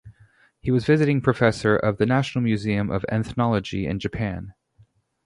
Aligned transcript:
He 0.59 0.71
was 0.71 0.83
visiting 0.85 1.21
professor 1.21 1.75
of 1.77 1.97
the 1.99 2.07
National 2.07 2.41
Museum 2.43 2.89
of 2.89 3.05
Ethnology 3.11 3.85
in 3.85 3.99
Japan. 3.99 4.55